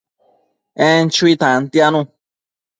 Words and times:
En 0.87 1.11
chui 1.15 1.33
tantianu 1.43 1.99